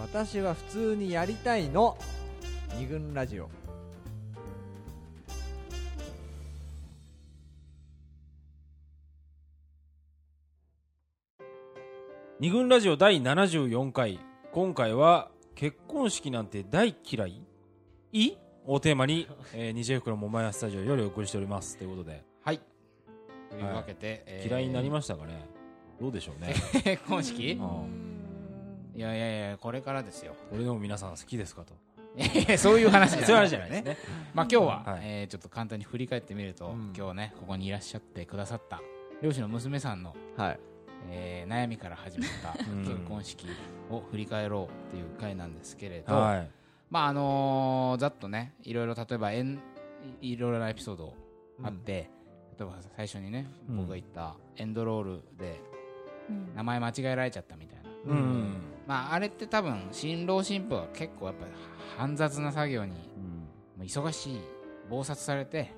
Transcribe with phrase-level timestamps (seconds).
[0.00, 1.96] 私は普通にやりたいの。
[2.76, 3.48] 二軍ラジオ。
[12.40, 14.20] 二軍ラジオ第74回。
[14.52, 17.42] 今回は結婚式なんて大嫌い？
[18.12, 18.32] い？
[18.66, 21.76] をテーマに、えー、二次袋桃屋スタジオよりお送りしております。
[21.76, 22.22] ということで。
[22.44, 22.60] はい。
[23.50, 24.48] というわけで、えー。
[24.48, 25.48] 嫌いになりましたかね？
[26.00, 26.54] どうでしょうね。
[26.84, 27.52] 結 婚式？
[27.52, 28.07] うん
[28.98, 30.34] いやいやいやこれからですよ。
[30.52, 31.72] 俺でも皆さん好きですかと。
[32.58, 33.96] そういう話そういう話じゃないですね。
[34.34, 35.00] まあ今日は、はい。
[35.04, 36.92] えーちょっと簡単に振り返ってみると、うん。
[36.96, 38.80] 今日ねここにいらっしゃってくださった
[39.22, 40.60] 漁師の娘さんの、はい。
[41.10, 42.78] えー悩みから始まった うん。
[42.84, 43.46] 結婚式
[43.88, 46.50] を振り返ろうっていう回なんですけれど、はい。
[46.90, 49.60] まああのーざっとねいろいろ例えばエン
[50.20, 51.14] いいろいろなエピソード
[51.62, 52.10] あって、
[52.58, 53.76] 例えば最初にね、うん。
[53.76, 55.60] 僕が言ったエンドロールで
[56.28, 56.52] うん。
[56.56, 58.54] 名前間違えられちゃったみたいな、うん
[58.88, 61.52] まああれって多分新郎新婦は結構やっぱり
[61.98, 62.96] 煩雑な作業にも
[63.80, 64.40] う忙しい
[64.90, 65.74] 忙殺されて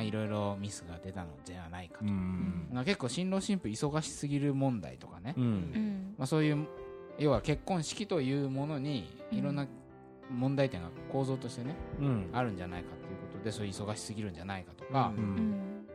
[0.00, 6.66] いろいろミスが出たのではないかと、うんまあ結構新郎新婦忙しすぎる問題とかね、うんうんまあ、そういう
[7.18, 9.66] 要は結婚式というものにうんいろんな
[10.30, 15.54] 問題点が構造としてね、うんあるんじゃないかということでそういう忙しすぎるんじゃないかとかう、うんうん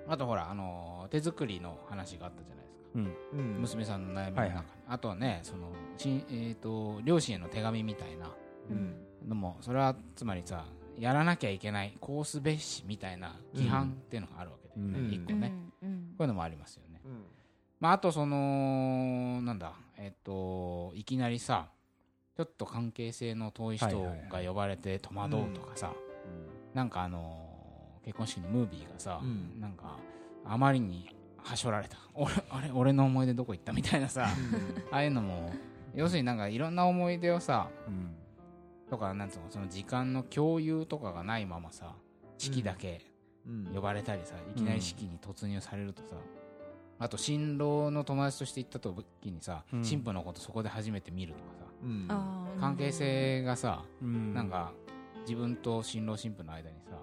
[0.09, 3.15] あとほら、あのー手作りの話があったじゃないですか、うん。
[3.33, 3.61] うん。
[3.61, 4.49] 娘さんの悩みの中に、はい。
[4.55, 8.31] はいあとはねそのしん、えー、と両親への手紙みたいな。
[8.69, 8.95] うん。
[9.27, 10.65] のもそれはつまりさ
[10.97, 15.11] やらなきゃいけないこうすべしみたいな規範っていうのがあるわけで、うん。
[15.11, 15.89] 一個ね、うん。
[15.89, 17.25] こういうのもありますよね、うん。
[17.79, 21.67] まあ、あとそのなんだえっ、といきなりさ
[22.35, 23.87] ちょっと関係性の遠い人
[24.31, 25.91] が呼ばれて戸惑うとかさ、
[26.73, 27.47] なんかあのー
[28.07, 29.59] 結婚式のムービーがさ、うん。
[29.59, 29.97] なんか
[30.45, 31.09] あまりに
[31.47, 31.97] はしょられた。
[32.13, 33.73] 俺 あれ俺の思い出どこ行った？
[33.73, 34.27] みたいなさ。
[34.91, 35.51] ああいうのも
[35.95, 38.15] 要するになんかいろんな思い出をさうん。
[38.89, 41.93] とかなんつうのその時間の共有とかがないままさ
[42.37, 43.01] 式だけ
[43.45, 43.65] うん。
[43.73, 46.15] 呼ばれたりさ、いきなり式に突入されるとさ、
[46.99, 49.83] あと新郎の友達として行った時にさ、うん。
[49.83, 54.33] 新婦のことそこで初めて見るとかさ関係性がさ、うん。
[54.33, 54.73] なんか
[55.21, 56.97] 自分と新郎新婦の間にさ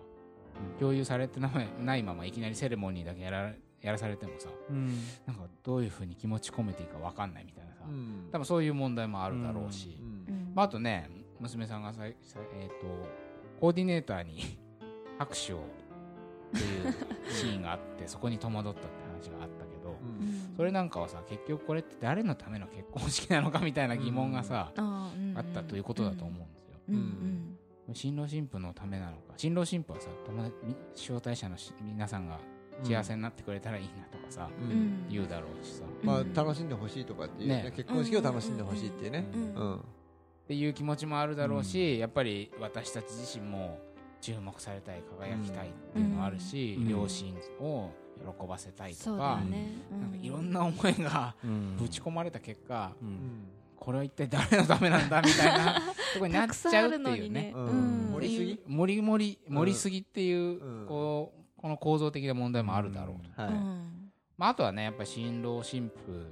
[0.78, 3.52] 共有されてない ないままいきなりセレモニーだけやら
[3.84, 4.98] やらされてもさうん。
[5.26, 8.28] なんかどういうふうに気持ち込めていいか分かんないみたいなさ、うん。
[8.32, 10.34] 多分そういう問題もあるだろうし、うん。
[10.34, 10.52] うん。
[10.54, 12.86] まあ、あとね娘さんがさいさえー、と
[13.60, 14.58] コーディネーターに
[15.18, 15.60] 拍手をっ
[16.52, 16.94] ていう
[17.30, 20.54] シーンがあって そこに戸惑ったって話があったけどうん。
[20.56, 26.78] それなんかはさ結局これって誰のための結婚式なのかみたいな疑問がさ、ああったということだと思うんですよ。
[26.88, 26.96] うん。
[26.96, 27.58] うん。
[27.92, 32.38] 新郎新婦のためなのか新郎新婦はさ友達み招待者のし皆さんが
[32.82, 34.70] 幸せになってくれたらいいなとかさ、うん。
[34.70, 37.72] うん言うだろうしさ、まあうん楽しんでほしいとかっていうねね。
[37.76, 39.26] 結婚式を楽しんでほしいっていうね。
[40.44, 43.78] っていう気持ちもあるだろうし、やっぱり私たち自身も
[44.20, 46.88] 注目されたい輝きたいっていうのもあるし、うん。
[46.88, 47.90] 両親を
[48.38, 49.40] 喜ばせたいとか
[49.90, 51.76] なんかいろんな思いがうん。
[51.78, 53.12] ぶち込まれた結果、ううん。
[53.12, 55.74] んこれは一体誰のためなんだみたいな
[56.14, 57.52] とこになっちゃうっていうね。
[57.54, 58.60] 盛りすぎ？
[58.66, 60.86] 盛り盛り盛りすぎっていう、うん。
[60.86, 63.52] こうこの構造的な問題もあるだろうと、はい。
[63.52, 64.10] うん。
[64.36, 66.26] まあ、あとはねやっぱり新郎新婦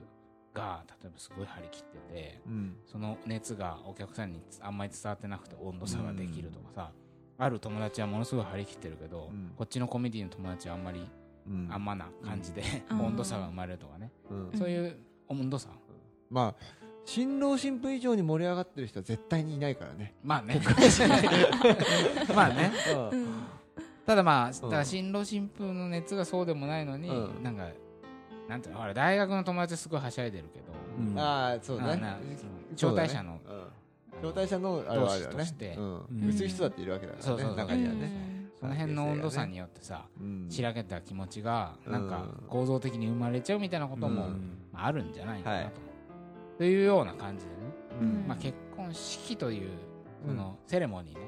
[0.53, 2.77] が例えばすごい張り切っててうん。
[2.85, 6.91] その熱がお客さんにあんまり伝わってなくて温度差ができるとかさ、
[7.39, 9.53] ある友達はものすごい張り切ってるけど、うん。
[9.57, 11.01] こっちのコメディの友達はあんまり
[11.47, 11.69] うん。
[11.73, 13.01] あんまな感じで、うん。
[13.17, 14.59] 温度差が生まれるとかね、うん。
[14.59, 15.71] そういう温度差。
[16.29, 16.65] まあ
[17.07, 20.15] 新郎新婦以上に盛り上がってる人は絶対にいないからね。
[20.23, 20.61] まあね。
[22.37, 22.71] まあね。
[23.13, 23.62] うん
[24.07, 27.43] ただまあだから新郎新婦の熱がそうでもないのに、うん。
[27.43, 27.69] なんか
[28.49, 30.65] なんていうの大学の友達すごいはしゃいでるけど、
[30.99, 31.19] うん。
[31.19, 32.01] ああそうね。
[32.73, 34.29] 招待者のうん。
[34.29, 35.37] 招待者のあれはあるよね。
[35.37, 35.75] 同士として。
[35.77, 35.95] うん。
[36.25, 36.33] うん。
[36.33, 37.55] そういう人だっているわけだからね。
[37.57, 38.33] 中にはね。
[38.59, 40.47] その辺の温度差によってさ、うん。
[40.49, 44.29] しらけた気持ちがなんかうん構造的に生まれちゃうみたいなことも
[44.75, 45.73] ああるんじゃないかなと、はい。
[46.59, 47.57] というような感じでね、
[48.01, 48.25] うん。
[48.29, 49.71] まあ、結婚式という
[50.27, 51.21] そのうセレモニーね、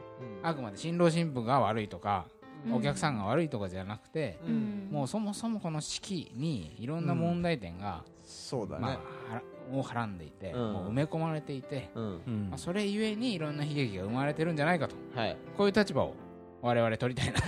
[0.43, 0.49] うん。
[0.49, 2.34] あくまで新郎新婦が悪いとか、うん
[2.73, 4.89] お客さんが悪いとかじゃなくて、うん。
[4.91, 8.81] もうそもそもこの式にいろんな問題点が、そうだね。
[8.81, 9.01] ま
[9.73, 10.73] あ、をはらんでいて、うん。
[10.73, 14.97] もう埋め込まれていて、まあ、それゆえにいろんな悲劇が生まれてるんじゃないかと。
[15.15, 15.37] はい。
[15.57, 16.15] こういう立場を
[16.65, 17.41] 我々取りたいな。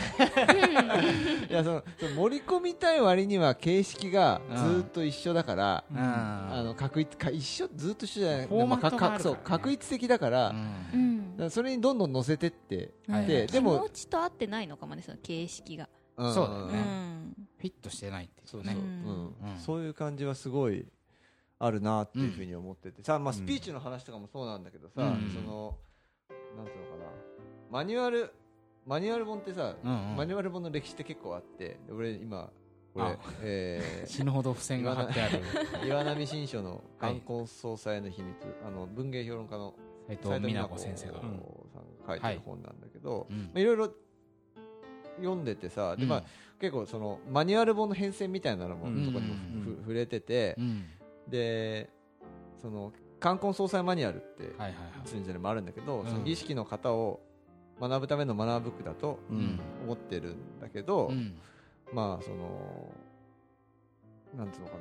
[1.48, 5.98] いやそのその盛り込みたい割には形式がずーっと一緒だからうん。
[5.98, 8.46] あの確一か一緒ずーっと一緒じゃない。
[8.46, 9.22] フォーマットでもがあるからね。
[9.22, 10.56] そう確一的だからうん。
[10.92, 11.30] うん。
[11.32, 13.26] だからそれにどんどん乗せてってはい。
[13.26, 15.88] ででも気持ちと合ってないのかもねその形式が。
[16.18, 16.34] うん。
[16.34, 16.78] そうだよね。
[16.78, 17.16] うん
[17.56, 18.76] フィットしてないっていうね。
[19.56, 20.86] そういう感じはすごい
[21.58, 23.02] あるなっていうふうに思ってて。
[23.02, 23.38] さ、まあ、うん。
[23.38, 25.30] スピーチの話とかもそうなんだけどさ、うん。
[25.34, 25.78] その
[26.54, 27.10] なんていうのかな。
[27.70, 28.30] マニュアル
[28.86, 30.16] マニュアル本ってさ、うんうん。
[30.16, 32.50] マニュアル本の歴史って結構あって俺今
[32.94, 35.42] これあ、え 死ぬほど付箋が貼ってある。
[35.82, 38.36] ー、岩波新書の「冠婚葬祭の秘密」
[38.66, 39.74] あの文芸評論家の
[40.06, 41.20] 斉藤美奈子先生が。
[42.06, 43.36] 書いてる本なんだけど、うん。
[43.46, 43.90] まあいろいろ
[45.16, 46.24] 読んでてさ、でまあ、
[46.60, 49.04] 結構そのマニュアル本の変遷みたいなのも、うん。
[49.04, 50.84] とこにも触れてて、うん。
[51.28, 51.90] で
[52.62, 56.06] その冠婚葬祭マニュアルってはいはいはいもあるんだけど、うん。
[56.06, 57.20] その儀式の型を
[57.80, 59.60] 学ぶためのマナーブックだとうん。
[59.84, 61.36] 思ってるんだけど、うん。
[61.92, 62.92] まあその
[64.36, 64.80] なんつうのかな。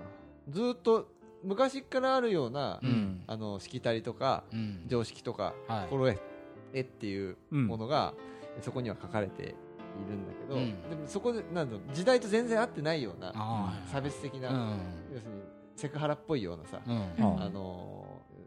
[0.49, 1.07] ずーっと
[1.43, 3.23] 昔からあるような、うん。
[3.27, 4.83] あのしきたりとかうん。
[4.87, 5.87] 常識とかはい。
[5.89, 6.21] 心得
[6.73, 7.67] えっていううん。
[7.67, 8.13] ものが、
[8.61, 9.53] そこには書かれている
[10.15, 10.89] んだけど、うん。
[10.89, 14.75] でもそこでなんだろう時代と全然合ってないようなあ差別的な、あ
[15.13, 15.41] 要するに
[15.75, 18.05] セクハラっぽいようなさ、ああの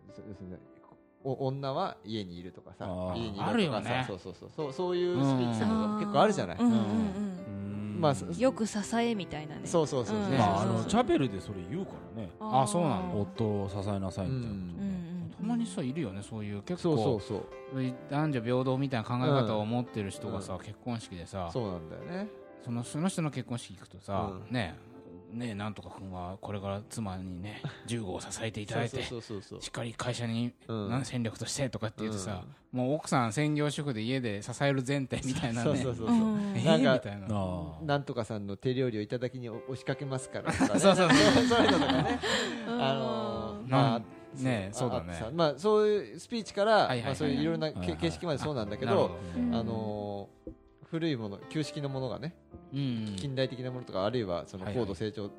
[0.08, 0.77] 要するにお
[1.24, 2.86] 女は家にいるとかさ
[3.16, 4.04] 家にいるとかさあるよね。
[4.06, 4.50] そうそうそう。
[4.56, 5.66] そうそういうスピーチと
[5.98, 8.36] 結構あるじゃない、うんうんうまあそうん。
[8.36, 9.62] よく支えみたいなね。
[9.64, 10.38] そうそうそうそう、うん。
[10.38, 12.30] まああそうそうのチャペルでそれ言うからね。
[12.40, 13.16] あそうなんだ。
[13.16, 14.54] 夫を支えなさいみたいな。
[14.54, 14.60] うん。
[14.70, 16.62] うんうんたまにさいるよねそういう。
[16.62, 17.16] 結そうそ構。
[17.16, 17.42] うそう
[18.10, 22.28] 男女平等みたいな考え方を持ってる人がさう結婚式でさそうなんだよね
[22.64, 24.50] そのその人の結婚式行くとさう。
[24.50, 24.74] んね
[25.30, 30.90] ねなんとか君はこれから妻にね 15を支えていただいてそうそうそうそうしっかり会社にうん。
[30.90, 35.64] 何戦力としてとかって言うとさもう奥さん専業主婦で家で支える前提みたいなね。
[35.64, 37.20] そうそうそうそう、う んえなんかーみたい
[37.86, 37.98] な。
[37.98, 41.44] んとかさんの手料理をいただきに押しかけますからとか、ね、そうそうそう。
[41.46, 42.20] そういう のとかね。
[42.68, 42.82] うん。
[42.82, 44.02] あのまあ
[44.42, 45.18] ねそうだね。
[45.32, 50.52] まあそういうスピーチから、まあそういういろいはいけ形式までそうなんだけど、うんあのー
[50.90, 52.57] 古いもの旧式のものがねうん
[53.16, 55.30] 近代的なものとかあるいはその高度成長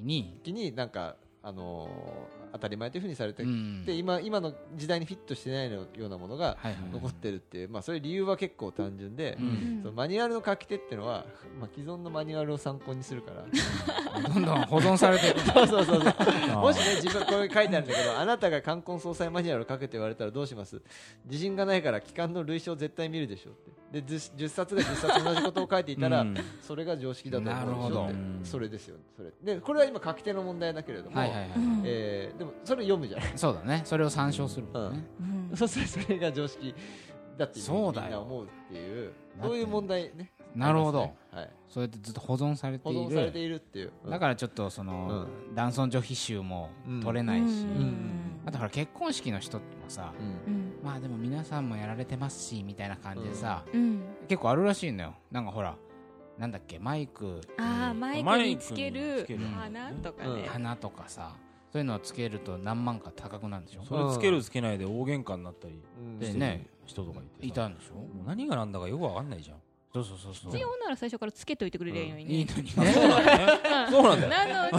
[0.00, 0.40] に。
[0.42, 3.84] 期になんかあのー当たり前というふうにされてうん。
[3.84, 6.56] で今今の時代にフィットしてないのようなものが
[6.90, 9.36] 残ってるっていうまあそういう理由は結構単純で
[9.82, 11.26] そのマニュアルの書き手っていうのは、
[11.60, 13.44] まあ、既存のマニュアルを参考にするから。
[14.34, 16.14] どんどん保存されていく そうそうそうそう。
[16.52, 20.80] あもしね自分これ書いてあるんだけどあなたが冠婚葬祭マニュアルを書けと言われたらどうします？
[21.26, 26.36] 自信がないから期間の類書を絶対見るでしょってで 10, 10冊が10冊同じことを書いていたら、うん。
[26.60, 28.96] それが常識だと思うでしそれですよ。
[29.16, 29.30] それ。
[29.42, 31.50] でこれは今書き手の問題だけれども、はいはい
[31.84, 33.82] えーでもそれ読むじゃないそうだね。
[33.84, 35.04] それを参照するもんね。
[35.50, 35.56] うん。
[35.56, 36.74] そうするとそれが常識
[37.38, 39.12] だってそうだよみんな思うっていう。
[39.40, 40.32] そういう問題ね。
[40.54, 41.14] なるほど。
[41.30, 47.64] はい、そうやってずっと保存されて保い存されてるいるっていう、だからちょっとその男尊女卑集もうん取れないし。
[47.64, 48.17] ん
[48.48, 50.54] あとほら結婚式の人もさうん。
[50.54, 50.72] うん。
[50.82, 54.00] まあでも皆さんもやられてますしみたいな感じでさうん。
[54.26, 55.14] 結構あるらしいのよ。
[55.30, 55.76] なんかほら
[56.38, 57.42] なんだっけマイク。
[57.58, 60.42] あマイクにつける花とかうん。
[60.42, 61.36] ね花とかさ
[61.70, 63.84] そういうのをつけると何万か高くなるんでしょ？
[63.84, 66.18] それつけるつけないで大喧嘩になったりうん。
[66.18, 66.66] でね。
[66.86, 67.46] 人とかいてさ。
[67.48, 67.96] いたんでしょ？
[68.26, 69.56] 何が何だかよくわかんないじゃん
[69.92, 70.52] そうそうそうそう。
[70.52, 72.34] 必要なら最初からつけといてくれりゃいいのにね。
[72.34, 72.92] いいのにあね。
[72.92, 73.24] そうなん。
[73.24, 73.38] だ
[73.86, 74.30] ねそうなんだよ。
[74.30, 74.70] なの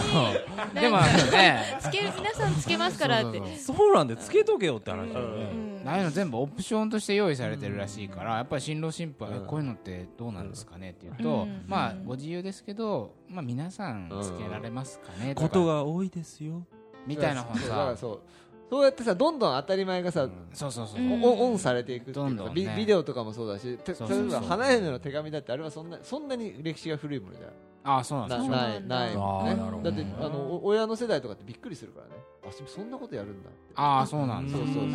[0.68, 1.78] にでもあのね。
[1.80, 3.40] つける皆さんつけますからって。
[3.40, 3.96] そうそうそう。
[3.96, 4.20] なんだよ。
[4.20, 5.44] つけとけよって話だようね
[5.82, 5.88] うん。
[5.88, 9.36] ああいうの全部オプションとして用意されてるらしいから、やっぱり新郎新婦は、うん。
[9.38, 11.64] えこういうのってどうなんですかねって言うと、うん。
[11.68, 15.48] まあご自由ですけど、まあ、皆さんつけられますかねとか。
[15.48, 16.64] ことが多いですよ。
[17.08, 17.96] みたいな本さ。
[17.98, 18.20] そう
[18.69, 20.31] そうやってさどんどん当たり前がさ、うん。
[20.54, 21.04] そうそうそう、う。
[21.04, 22.53] んおオンされていくっていうかどんどんね。
[22.53, 24.29] ビビデオとかもそうだしてそうそうそう。
[24.29, 27.48] 例えば花嫁の手紙だってあれはそんなそんなに歴史が古いものじゃ
[27.84, 29.15] ああそうなんですないない。
[29.15, 29.84] もんね。
[29.84, 32.12] だってあのお親の世代とかってびっくりするからね。
[32.48, 33.50] あそんなことやるんだ。
[33.50, 34.91] ってああそうなんだ、そうそうそうじ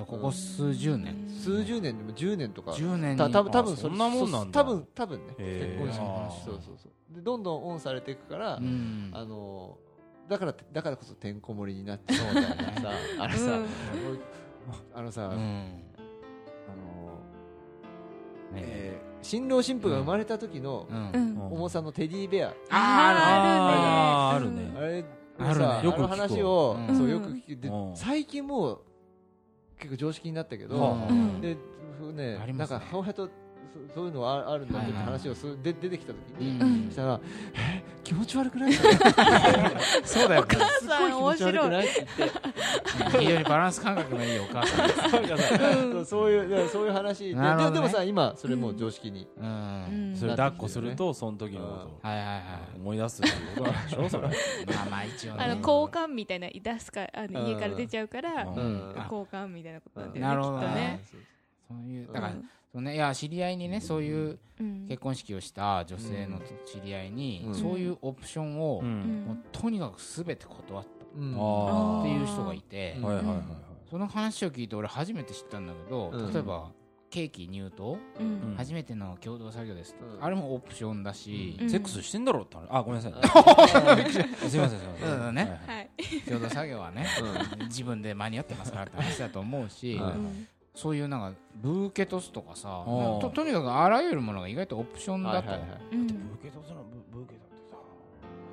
[0.00, 1.28] ゃあここ数十年。
[1.42, 2.72] 数十年でも10年とか。
[2.72, 3.18] 10年に。
[3.18, 4.60] た多分多分あそんなもんなんだ。
[4.60, 5.34] 多分多分ね。
[5.38, 7.14] 結婚式あーそうそうそう。
[7.14, 9.10] でどんどんオンされていくから、うん。
[9.12, 9.78] あの
[10.28, 12.54] だからだからこそてんこ盛りになってそうだよね。
[12.80, 12.90] さ
[13.24, 13.68] あのさ、うん。
[14.94, 15.32] あのさ、うん。
[15.32, 15.38] あの
[18.54, 19.00] ねえ。
[19.04, 21.10] ー新郎新婦が生まれた時のうん。
[21.12, 21.52] うん。
[21.52, 24.72] 重さのテディベア、ああるね。
[24.76, 25.04] あれ
[25.38, 25.64] あるね。
[25.64, 26.96] さよく話を、うん。
[26.96, 27.60] そうよく聞く。
[27.60, 27.96] でうん。
[27.96, 28.80] 最近もう
[29.78, 30.76] 結構常識になったけど、
[31.08, 31.40] うん。
[31.40, 31.56] で
[31.98, 32.52] ふねね。
[32.52, 33.28] なんか母親と
[33.88, 36.90] そそういうのはああるんだってはいはい話をすで出てきた時うに、ん。
[36.90, 37.20] したら
[37.54, 38.72] 「え気持ち悪くない?
[40.04, 40.54] 」そうだよね。
[40.80, 43.18] すっごい気持ち悪くないって言って。
[43.18, 44.88] 非常にバランス感覚のいいお母さん。
[44.88, 47.34] そうそういうそういう話で。
[47.34, 47.56] ね。
[47.56, 49.46] ででもさ今それもう常識に、うん。
[49.46, 49.48] う
[50.12, 52.42] んそれ抱っこするとその時のことはいはいはい
[52.76, 54.28] を思い出すっていうことなんでしょそれ。
[54.74, 55.44] まあまあ一応ね。
[55.44, 57.48] あの交換みたいな出すかあのうん。
[57.48, 58.54] 家から出ちゃうからうん。
[58.54, 61.00] うん交換みたいなことなんだよねなるほどね。
[61.04, 61.24] きっとね。
[61.68, 64.86] そういうだから、うんそうねいや知り合いにねそういううん。
[64.88, 67.54] 結婚式をした女性の知り合いに、うん。
[67.54, 69.24] そういうオプションを、うん。
[69.26, 73.44] もうとにかくすべて断った、うんあっていう人がいてあはいはいはいはい。
[73.90, 76.32] その話を聞いて俺初めて知ったんだけどうん。
[76.32, 76.70] 例えば
[77.10, 77.92] ケーキ入刀？
[78.20, 78.54] うん。
[78.56, 79.94] 初めての共同作業です。
[79.94, 80.24] とうん。
[80.24, 81.70] あれもオプションだしうん。
[81.70, 82.66] セックスしてんだろって話。
[82.70, 83.12] あごめんなさい。
[84.50, 85.08] すいませんすいません。
[85.08, 85.42] そうだね。
[85.42, 85.50] はい。
[85.50, 85.88] はいはい
[86.26, 87.06] 共同作業はね
[87.68, 93.18] 自分で間に合ってますからって話だと思うしはいそういうなんかブーケトスとかさー。
[93.18, 95.50] ととにかくあらゆるものが意外とオプションだと。
[95.50, 95.80] はいはいはい。
[95.92, 96.06] うん。
[96.06, 97.76] ブーケトスのブブーケだってさ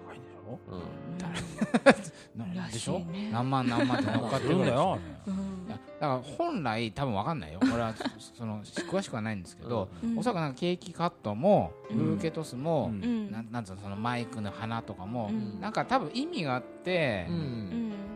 [0.08, 0.60] 高いんでしょ？
[0.72, 2.50] うん。
[2.56, 3.00] なんでしょ？
[3.00, 3.30] ね。
[3.32, 4.98] 何万何万って乗っかってするんだよ。
[5.28, 5.34] うん。
[5.36, 5.38] い
[5.70, 7.60] やだから本来多分分かんないよ。
[7.62, 7.94] 俺は
[8.34, 10.18] そ の詳しくはないんですけど、うん。
[10.18, 11.98] おそらくなんかケーキカットもうん。
[11.98, 13.04] ブーケトスも、うん。
[13.04, 13.32] うん。
[13.32, 15.62] なんなんつうのそのマイクの花とかも、うん。
[15.62, 17.28] なんか多分意味があって、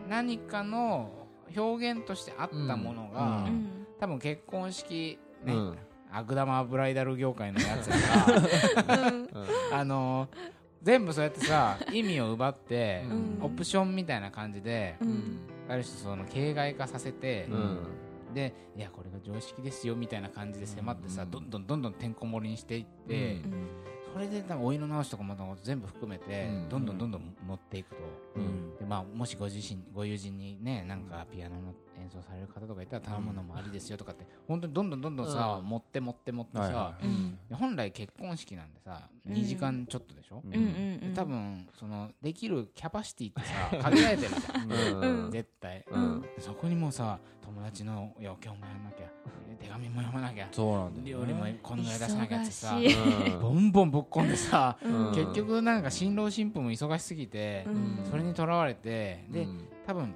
[0.08, 1.10] 何かの
[1.56, 5.78] 表現としてあったものが、うん多分結婚式ね、うん。
[6.10, 9.28] 悪玉ブライダル業界のやつがうん。
[9.72, 10.28] あの
[10.82, 13.38] 全部そうやってさ 意味を奪って、うん。
[13.42, 15.10] オプションみたいな感じで、ううん。
[15.12, 17.78] んある種その形骸化させて、うん。
[18.34, 21.30] でいやこれが常識ですよみたいな感じで迫ってさ、うん。
[21.30, 23.66] どんどんどんどんてんこ盛りにしていって、うん。
[24.14, 26.68] それでなんかお色直しとかも全部含めて、うん。
[26.68, 27.96] どんどんどんどん持っていくと、
[28.36, 28.76] うん。
[28.78, 35.68] でまあ、もしご自身ご友人にねなんかピアノの演奏される方とかいたら頼むのもありですよとかって本当にどんどんどんどんさ、うん。
[35.68, 37.38] 持って持って持ってさ、はいはうん。
[37.48, 39.32] で本来結婚式なんでさうん。
[39.32, 41.12] 2時間ちょっとでしょ、うん。
[41.14, 45.24] 多分そのできるキャパシティってさ 限られてるじゃん。
[45.24, 45.30] うん。
[45.30, 46.20] 絶対、うん。
[46.22, 49.06] でそこにもさ友達の余興もやんなきゃ
[49.58, 52.78] 手紙も読まなきゃそうなんだよ料理もこのぐらい出さなきゃってさ
[53.40, 55.12] ボンボンぶっ込んでさ、うん。
[55.12, 58.06] 結局なんか新郎新婦も忙しすぎて、うん。
[58.08, 59.68] それにとらわれてで、うん。
[59.86, 60.14] 多分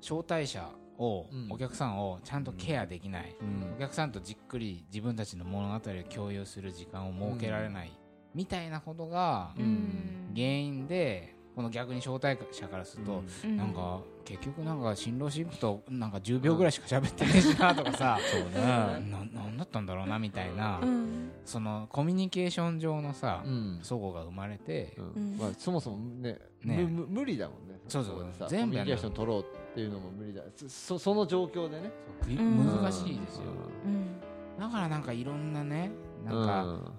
[0.00, 0.68] 招待者
[1.00, 1.46] を、うん。
[1.50, 3.74] お客さんをちゃんとケアできない、うん。
[3.76, 5.80] お客さんとじっくり自分たちの物語を
[6.14, 7.92] 共有する時間を設けられない、
[8.34, 10.30] みたいなことがうん。
[10.34, 13.56] 原因でこの逆に招待者からすると、うん。
[13.56, 18.60] なんか結局なんか新郎新婦となんか10秒ぐらいしか喋ってねえしなとかさそうね。
[18.60, 21.30] ななんだったんだろうなみたいな、うん。
[21.44, 23.80] そのコミュニケーション上のさ、うん。
[23.82, 25.36] 齟齬が生まれて、うん。
[25.38, 26.84] まあそもそもねね。
[26.84, 27.80] 無理だもんね。
[27.88, 30.42] そうそう全部やミュニケーション取ろうっていうのも無理だ。
[30.68, 31.90] そその状況でね。
[32.26, 33.44] 難しいですよ、
[33.84, 34.20] うん。
[34.58, 35.90] だからなんかいろんなね
[36.24, 36.92] うなんか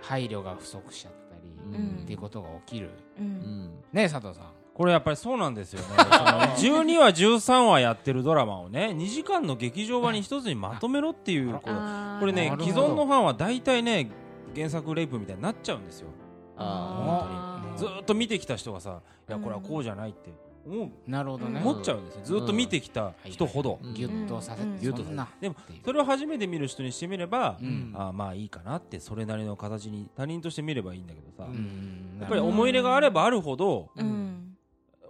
[0.00, 2.02] 配慮が不足しちゃったり、うん。
[2.02, 2.90] っていうことが起きる。
[3.18, 3.28] ううん。
[3.28, 3.66] ん。
[3.92, 4.46] ねえ佐藤さん。
[4.74, 5.86] これやっぱりそうなんですよね。
[6.56, 11.68] その12話13話やってるドラマをね2時間の劇場版に一つにまとめろっていうこ
[12.24, 14.10] れね既存のファンは大体ね
[14.54, 16.08] 原作レイプみたいになっちゃうんですよ。
[16.56, 20.30] ああーずーっと見てきた人がさいやこれはこうじゃないって
[20.64, 23.78] 思うなるほどね、思っちゃうんですよずーっと見てきた人ほど。
[23.82, 25.06] うんギュッとさせて、うん。
[25.40, 27.92] でもそれを初めて見る人にしてみればうん。
[27.96, 31.44] あーまあいいかなってそれなりの形に他人として見ればいいんだけどさ。
[31.44, 32.18] うん。
[32.20, 33.90] やっぱり思い入れがあればあるほど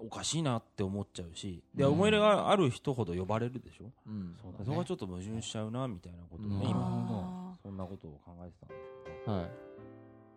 [0.05, 1.93] おかしいなって思っちゃうしでうん。
[1.93, 3.85] 思い入れがある人ほど呼ばれるでしょ？
[4.07, 4.35] うん。
[4.65, 6.71] そこがちょっと矛盾しちゃうなみたいなことをねうん。
[6.71, 7.53] 今。
[7.55, 8.75] あそんなことを考えてたんで
[9.25, 9.51] すはい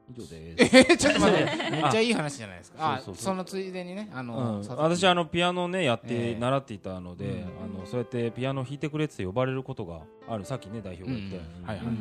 [0.09, 0.93] 以上でえす。
[0.93, 1.45] ーちょっと待って。
[1.71, 2.93] めっちゃいい話じゃないですか。
[2.95, 4.77] あそのついでにねあの、うん。
[4.77, 11.97] 私あのピアノねやってええ習っていたので、うんあのそうやってピアノ弾いてくれって呼ばれることがあるさっきね代表が言って、うんはいはい、うん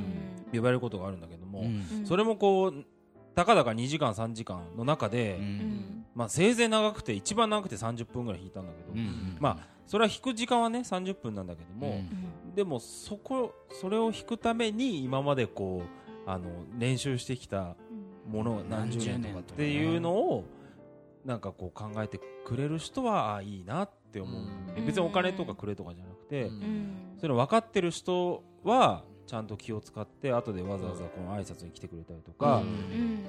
[0.52, 1.64] 呼ばれることがあるんだけども、
[2.04, 2.84] それもこう
[3.34, 5.38] たかだか2時間3時間の中で、
[6.14, 9.37] まあ、せいぜい長くて一番長くて30分ぐらい弾いたんだけど、うん。
[9.40, 12.54] まあそれは弾く時間はね30分なんだけども、うん。
[12.54, 17.76] でもそこそれを弾くために今までこうあの練習してきた
[18.26, 20.45] もの何十年とかっていうのを
[21.25, 24.43] なんかこう考えてくれる人はあいいなって思う、
[24.76, 24.87] うん。
[24.87, 26.54] 別にお金とかくれとかじゃなくて、うん。
[26.54, 26.88] うん
[27.19, 32.62] それ分かってる人はちゃんと気を使って後でわざわざこの挨拶に来てくれたりとか、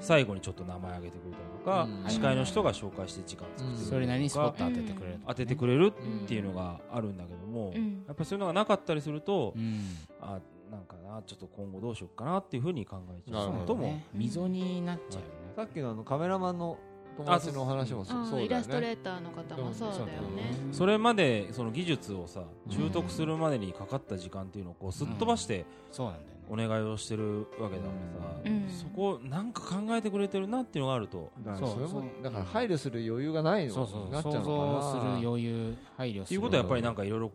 [0.02, 2.10] 最後にちょっと名前挙げてくれたりとか、うん。
[2.10, 3.80] 司会の人が紹介して時間作ってくれうん。
[3.80, 8.04] るそれなりにスポッとかト当ててくれる、当ててくれるっていうのがあるんだけども、うん。
[8.06, 9.80] やっぱりそういうのがなかったりすると、うん。
[10.20, 10.40] あ
[10.72, 13.54] なんかなちょっと今後どうしようかなっていうふうに考えちゃう。
[13.54, 15.22] ことも、ね溝になっちゃう。
[15.22, 16.78] よね、さっきのあのカメラマンの
[17.18, 20.54] 友達の話もそうだよイラストレねーターの方もそうだよね。
[20.72, 26.36] それまでその技術をさ習得するまでにかかった時間っていうのをこうすっ飛ばしてそうなんだよね。
[26.48, 27.88] お願いをしてるわけだか
[28.20, 28.70] らさ、うん。
[28.70, 31.32] そこなんか考えてくれてるなっていうのがあると。
[31.44, 32.24] だからそれもそうそう。
[32.24, 34.20] だから配慮する余裕がないのそうそうな。
[34.20, 37.32] っちゃうの想像かなする余裕配慮するっていうことはやっぱりなんかいろいろ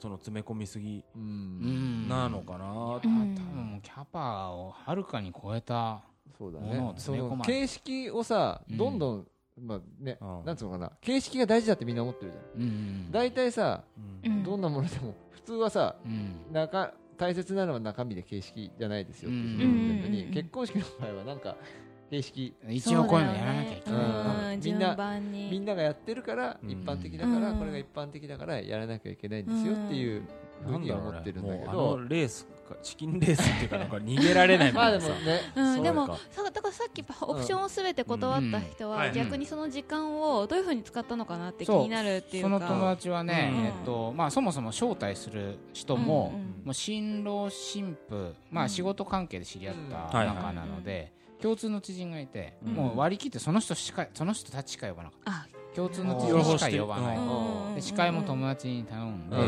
[0.00, 2.04] その詰め込みすぎううん。
[2.04, 3.00] んなのかな、あうん。
[3.00, 3.00] 多
[3.42, 6.02] 分もうキャパをはるかに超えた
[6.38, 8.76] そうだ詰め込まない形式をさうん。
[8.76, 9.26] どんどん
[9.58, 10.44] まあねうん。
[10.44, 10.92] なんつうのかな。
[11.00, 12.62] 形式が大事だってみんな思ってるじゃん。
[12.62, 13.10] うん。
[13.10, 13.84] 大体さ
[14.24, 14.32] うん。
[14.32, 14.42] うん。
[14.44, 16.52] どんなものでも普通はさうん。
[16.52, 20.32] 中大切なのは中身で形式じゃないですよってうん言ってるのにうん。
[20.34, 21.56] 結婚式の場合はなんか
[22.10, 22.54] 形式。
[22.68, 24.00] 一応こういうのやらなきゃいけない。
[24.00, 24.52] うん。
[24.52, 24.60] うん。
[24.60, 25.20] みんな
[25.50, 26.70] みんながやってるからうん。
[26.70, 30.22] 一般的だからうんこれが一般的だからやらなきゃいけないんですよっていう
[30.64, 35.40] ふうには思ってるんだけもうあどのレースかチキンレースっていうかなんか逃げられないみ まあたいなさでもね。
[35.56, 42.48] うん、でもかさだからさっきオプションをすべて断った人は逆にその時間をどういうふうに使ったのかなって気になるっていうか。
[42.48, 43.64] その友達はね、うん。
[43.64, 48.70] えっとまあ、そもそも招待する人も、うんうんもう新郎新婦、まあ、うん。
[48.70, 49.74] 仕事関係で知り合っ
[50.10, 50.26] たうん。
[50.26, 51.12] 仲なので、
[51.46, 52.72] 共通の知人がいて、うん。
[52.72, 55.46] もう割り切ってその人しかその人たちしか呼ばなかっあ。
[55.70, 57.74] た共通の知人しか呼ばない、うん。
[57.76, 59.40] で司会も友達に頼んで,、う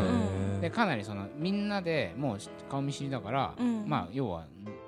[0.58, 0.60] ん。
[0.60, 2.38] でかなりそのみんなでもう
[2.70, 3.88] 顔見知りだから、うん。
[3.88, 4.46] まあ、要は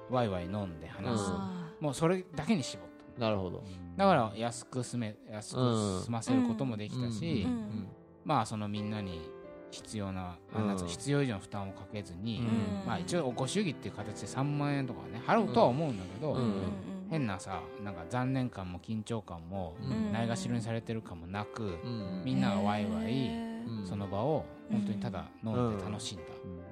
[0.09, 3.65] ワイワイ飲んで話す、あもうそれだけに絞っなるほど。
[3.97, 7.53] ただから安く済め安く済ませることもできたし、うん。
[7.53, 7.89] うん。
[8.25, 9.29] まあそのみんなに
[9.73, 10.87] 必要な、うん。
[10.87, 12.87] 必要以上の負担をかけずに、うん。
[12.87, 16.63] まあ一応ご祝儀っていう形で3万円とかね払うとは思うんだけど、うん
[17.11, 20.13] 変なさなんか残念感も緊張感もうん。
[20.13, 22.23] ないがしろにされてる感もなく、うん。
[22.25, 23.29] みんながワイワイ
[23.67, 26.23] うんその場を本当にただ飲んで楽しんだ、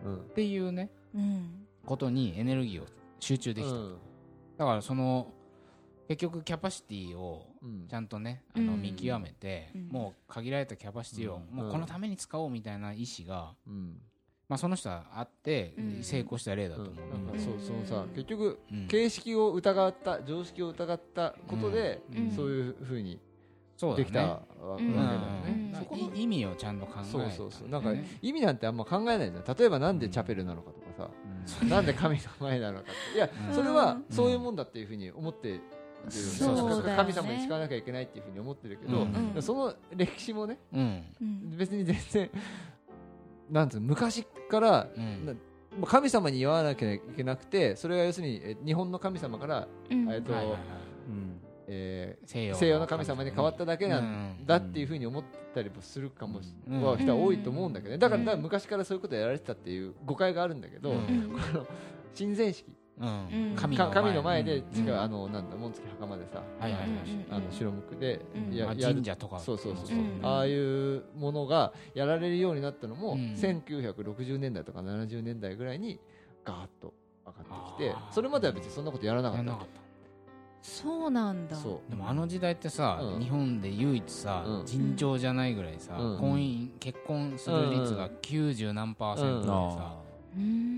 [0.04, 0.16] うん。
[0.16, 1.66] っていうねうん。
[1.84, 2.86] ことにエネルギーを
[3.18, 3.98] 集中できた、うん。
[4.56, 5.32] だからその
[6.08, 7.86] 結局キャパシティをうん。
[7.88, 8.82] ちゃんとねあのうん。
[8.82, 9.88] 見極めて、うん。
[9.88, 11.56] もう限られたキャパシティをうん。
[11.56, 14.00] もうこのために使おうみたいな意思が、うん
[14.48, 16.02] まあ、その人はあってうん。
[16.02, 18.08] 成功した例だと思う、なんかそうそのさうん。
[18.10, 18.88] 結局うん。
[18.88, 22.30] 形式を疑った常識を疑ったことでうん。
[22.30, 23.20] そういうふうに
[23.96, 24.94] できたわけだようん。
[25.44, 25.78] ねうん。
[25.78, 27.68] そこのい意味をちゃんと考えそうそうそう。
[27.68, 31.10] なんかね意味なんてあんま考えないじゃん例えばなんでチャペルなのかとか
[31.46, 31.64] さ。
[31.66, 33.16] なんで神の前なのかって。
[33.16, 33.54] いやうん。
[33.54, 35.60] それはそういうもんだっていうふうに思って
[36.08, 39.06] そうね神様に誓わなきゃいけないっていうふうに思ってるけど
[39.42, 40.58] その歴史もね
[41.56, 42.30] 別に全然
[43.50, 45.40] なんつうの昔からうん。
[45.86, 50.10] 神様に言わなきゃいけなくてそれが要するにえ日本の神様から、うん。
[50.12, 50.60] えっとはいはいはい。
[51.08, 51.40] うん。
[51.68, 55.24] え西洋ー西洋の神様に変わっただけなんだっていうふうに思っ
[55.54, 56.82] たりもするかもしうん。
[56.82, 57.98] は人は多いと思うんだけどね。
[57.98, 60.96] だから昔からそういうことやられてたっていう誤解があるんだけど、こ
[61.52, 61.66] の
[62.16, 62.72] 神前式
[63.56, 64.86] 神の前でうん。
[64.86, 66.88] 違うあのなんだ紋付き墓までさはいはいはい。
[66.88, 68.42] うんあの白むくでうん。
[68.42, 68.94] まあややる。
[68.94, 69.38] 神社とか。
[69.38, 73.18] そうそうそうああいうものがやられるようになったのも、うん。
[73.34, 75.98] 1960年代とか70年代ぐらいに
[76.44, 76.94] ガーッと
[77.26, 79.54] 上がってきてそれまでは別にそんなことやらなかった
[80.60, 81.56] そうなんだ。
[81.88, 83.20] でもあの時代ってさうん。
[83.20, 84.66] 日本で唯一さうん。
[84.66, 86.18] 尋常じゃないぐらいさうん。
[86.18, 90.07] 婚姻結婚する率が90何パーセントでさあうん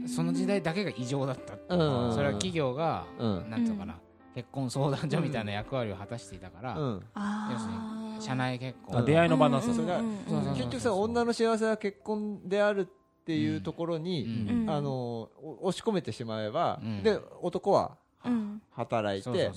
[0.09, 2.13] その時代だけが異常だったっていううん。
[2.15, 3.51] それは企業がううん。
[3.51, 3.99] なんつうのかな
[4.35, 7.03] 結婚相談所みたいな役割を果たしていたからうん。
[7.15, 8.17] あ要するー。
[8.19, 9.99] に社内結あ婚出会いの場なんそれが。
[9.99, 14.23] うんうんそうそうそう結局さ女の幸せは結婚であるっていうところうに、
[14.65, 14.71] ん。
[14.71, 17.03] あのお押し込めてしまえば、うん。
[17.03, 18.63] で男はうん。
[18.73, 19.51] 働いて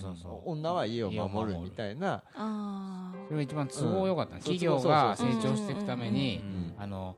[0.46, 2.24] 女は家を守るみたいな。
[2.36, 4.38] あそれが一番都合良かったの。
[4.38, 6.74] うん企業が成長していくためにうん。
[6.78, 7.16] あの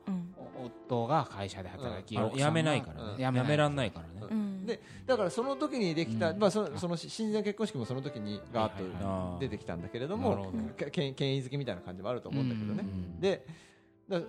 [0.65, 2.59] 夫が会社で働きあの奥さんが。
[2.59, 3.17] やめないからうん。
[3.17, 3.23] ね。
[3.23, 4.27] やめらんないからね。
[4.29, 4.65] うん。
[4.65, 6.39] でだからその時にできた、うん。
[6.39, 10.51] まあ、そのその親善結婚式もその時にガーッと出てきたんだけれども
[10.91, 13.19] 権権威づけみたいな感じもあると思うんだけどね、うん。
[13.19, 13.45] で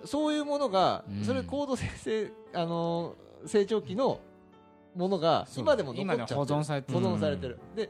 [0.05, 1.23] そういうものが、うん。
[1.23, 4.19] それ高度成成、あのー成長期の
[4.95, 6.25] ものが今でも残っちゃってる。
[6.25, 6.99] 今でも保存されてる。
[6.99, 7.89] 保存されてる、で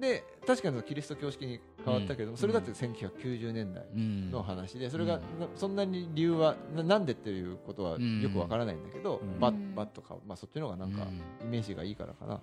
[0.00, 4.30] で確かにキリスト教式に変わったけどそれだって1990年代うん。
[4.30, 5.20] の話でそれが
[5.54, 8.20] そんなに理由はななんでっていうことはうん。
[8.22, 9.38] よくわからないんだけど、うん。
[9.40, 11.02] バッバッとか、まあ、そっちの方がなんか
[11.40, 11.46] うん。
[11.48, 12.40] イメージがいいからかな。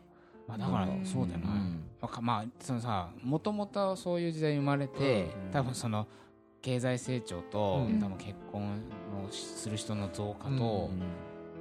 [0.48, 1.48] まあだからうんそうだよな。
[1.50, 1.84] うん。
[2.02, 5.52] まあまあそのさもともとそういう時代に生まれてうん。
[5.52, 6.08] 多分その
[6.62, 8.00] 経済成長とうん。
[8.00, 8.72] 多分結婚
[9.28, 10.90] をする人の増加うとん。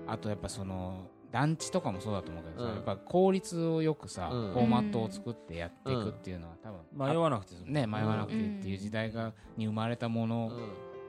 [0.07, 2.75] あとやっぱその団地とかもそうだと思うけどさうん。
[2.77, 4.53] やっぱ効率をよくさうん。
[4.53, 10.51] フォーマットを作ってやっていくっていうのは多分迷わなくてね迷わなくていいっていう時代がに生まれたもの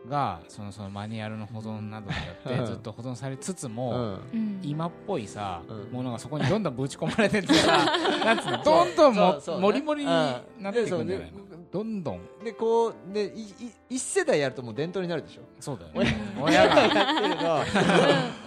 [0.10, 2.66] がそのそのマニュアルの保存などによってうん。
[2.66, 4.60] ずっと保存されつつうもんうん。
[4.64, 5.92] 今っぽいさうん。
[5.92, 7.86] ものがそこにどんどんぶち込まれてってさ
[8.26, 9.62] なんつうのどんどんもそうそうね。
[9.62, 11.40] もりもりになっていくんじゃでないの？
[11.72, 12.04] どん。
[12.04, 13.54] どんでこうでいい
[13.92, 15.42] 一世代やるともう伝統になるでしょ？
[15.60, 17.36] そうだよ親ね親がやってる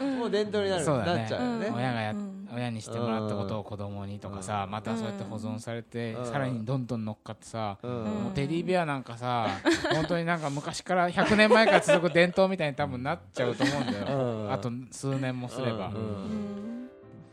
[0.08, 1.14] の もう伝統になるそうだね。
[1.18, 1.72] なっちゃうよね。
[1.74, 2.48] 親がやうん。
[2.54, 6.26] 親にしてもらったことを子供にとかさまたそうやって保存されてうん。
[6.26, 7.90] さらにどんどん乗っかってさうん。
[8.04, 9.48] もうテディベアなんかさ
[9.92, 14.18] 本当になんか昔から100年前から続く伝統みたいに多分なっちゃうと思うんだよ。
[14.18, 14.52] うん。
[14.52, 15.88] あと数年もすれば。
[15.88, 15.94] うん。
[15.94, 15.98] う
[16.40, 16.54] ん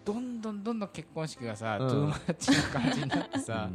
[0.03, 1.87] どんどんどんどん結婚式がさうん。
[1.87, 3.69] トゥーマッチな感じになってさ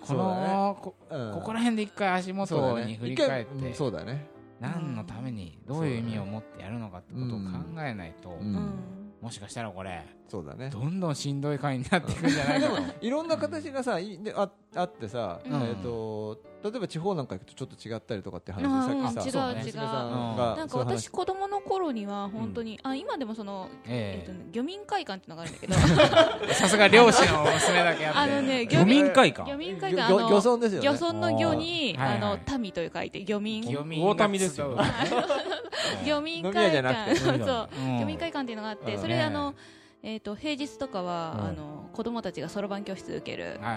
[0.00, 1.32] このこうん。
[1.34, 3.72] ここら辺で一回足元に振り返って。
[3.72, 4.33] そうだね。
[4.60, 8.56] 何のためにどういう意味を持ってやるのかってことを考えないとうん。
[8.56, 8.72] うん。
[9.20, 10.70] もしかしたらこれそうだね。
[10.70, 12.82] どんどんしんどい回になっていくんじゃないかと。
[13.06, 15.62] いろんな形がさいでああってさ、うん。
[15.62, 19.58] えっと例えば地方なんか行くとちょっと違ったりとかって話あさっきさうん。
[19.58, 19.76] 違う違う。
[19.76, 24.22] なんか私子供の頃には本当に、あ今でもその、ええ。
[24.22, 25.74] っとね、漁民会館っていうのがあるんだけど。
[26.48, 29.50] えさすが漁師の娘だけあってあのね漁民会館？
[29.50, 30.86] 漁民会館あ漁の漁村ですよね。
[30.86, 33.60] 漁村の漁にあの民という書いて漁民。
[33.68, 34.74] 漁民魚民ですよ。
[36.06, 37.14] 漁民会館。
[37.14, 37.36] そう。
[38.00, 39.83] 漁民会館っていうのがあってうんそれであのえ
[40.16, 41.46] っと平日とかはうん。
[41.48, 43.74] あの子供たちがそろばん教室受けるはいうは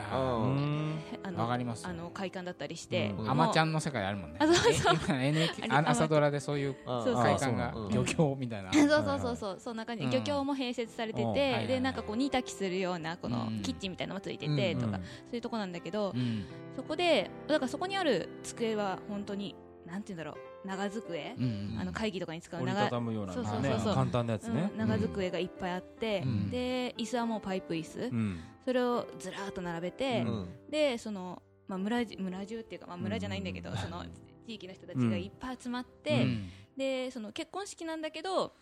[0.47, 1.85] んあわかります。
[1.87, 3.25] あの会館だったりしてうん。
[3.25, 4.39] いアマちゃんの世界あるもんね。
[4.41, 4.95] あそうそう。
[4.95, 7.23] え今 NHK あれ朝ドラでそういううんそうそう。
[7.23, 8.73] 会館があそう漁協みたいな。
[8.73, 9.59] そうそうそうそう。
[9.59, 10.09] そんな感じうん。
[10.09, 11.33] で漁協も併設されてうん。
[11.33, 13.61] でなんかこう煮炊きするようなこのうん。
[13.61, 14.81] キッチンみたいなのもついててうん。
[14.81, 16.45] とかそういうとこなんだけどうん。
[16.75, 23.93] そこでだからそこにある机は本当になんて言うんだろう長机うんあの会議とかに使う折り長たたむようなそうそうそうそう。
[23.95, 24.69] 簡単なやつね。
[24.71, 24.77] うん。
[24.77, 26.49] 長机がいっぱいあってうん。
[26.51, 27.99] で椅子はもうパイプ椅子。
[27.99, 28.39] うん。
[28.65, 30.49] それをずらーっと並べてうん。
[30.69, 33.77] でそのまあ村じ村中っていうかまあ村じゃないんだけどうん。
[33.77, 34.05] その
[34.45, 36.49] 地域の人たちがいっぱい集まってうん。
[36.77, 38.53] でその結婚式なんだけど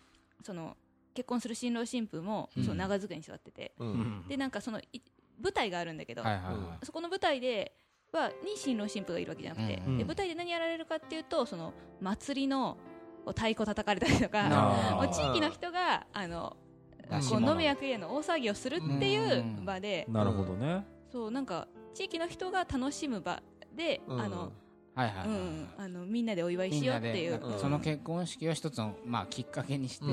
[0.42, 0.76] その
[1.14, 2.64] 結婚する新郎新婦もうん。
[2.64, 3.72] その長机に座ってて。
[3.78, 4.00] ううん。
[4.24, 5.00] んでなんかそのい
[5.42, 7.72] 舞台があるんだけどはいはいはそこの舞台で
[8.16, 12.76] はに新郎新婦がいるわけじゃなくて、うんで舞台で何やられるかっていうとその祭りの
[13.26, 16.56] 太鼓叩かれたりとか地域の人があの
[17.30, 20.84] こう飲み役への大騒ぎをするっていう場で、なるほどね。
[21.10, 23.42] そうなんか地域の人が楽しむ場
[23.74, 24.20] で、うん。
[24.20, 24.52] あの
[24.94, 25.28] はいはいはい。
[25.28, 27.58] うん、あのみんなでお祝いしようっていう、でうん。
[27.58, 30.12] その結婚式を一つのまあきっかけにしてうん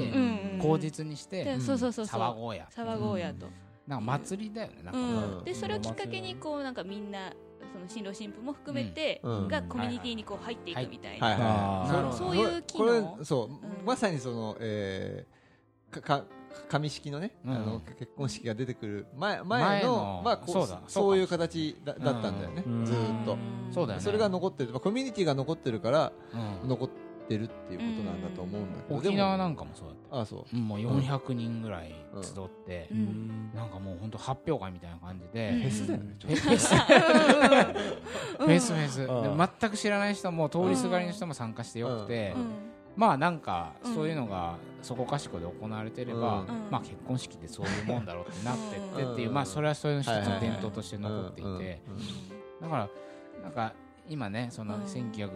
[0.54, 2.06] うん口実にしてうそうそうそう。
[2.06, 2.68] 騒ごうや。
[2.76, 3.48] 騒ごうやと、
[3.88, 5.44] なんか祭りだよねなんうかん。
[5.46, 7.34] でそれをきっかけにこうなんかみんな
[7.74, 9.48] その新郎新婦も含めて、うん。
[9.48, 13.86] がコミュニティにこう入っていくみたいな、そういう機これ能そう、ん。
[13.86, 16.26] まさにその、えー、かか
[16.70, 17.52] 紙式のね、うん。
[17.52, 20.82] あの結婚式が出てくる前前の前のまあこうそうだ。
[20.88, 21.24] そうい。
[21.24, 22.86] う形だだったんだよね、うん。
[22.86, 23.38] ずーっと、
[23.72, 24.04] そうだよね。
[24.04, 26.14] それが残ってる、まあ、コミュニティが残ってるから
[26.64, 26.70] うん。
[26.70, 26.86] 残
[27.24, 30.20] ってるっていうことなんだと思うんだけど、沖縄なんかもそうだったよ。
[30.20, 30.46] ああそう。
[30.54, 30.68] うん。
[30.68, 33.02] もう400人ぐらい集ってううん。
[33.02, 35.50] んなんかもう本当発表会みたいな感じで。
[35.50, 35.60] うん。
[35.62, 36.76] フェスだよね、ちょっフェフェス。
[38.38, 39.02] フェスフェス。
[39.04, 39.38] うん。
[39.38, 42.52] で全く知らない人も通りすがりの人も参加してよくてうん。
[42.96, 46.48] まあなんかうんそういうのがそこかしこで行われてればうん。
[46.70, 49.34] まあ結婚式ってそういうもんだろうってなってってっていううん。
[49.34, 51.82] まあそれはそれの一つの伝統としてと残っていて。
[52.62, 52.90] だから
[53.44, 53.74] なんか
[54.10, 54.82] 今ねそのうん。
[54.84, 55.30] 1900